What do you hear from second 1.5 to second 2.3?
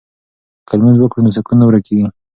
نه ورکيږي.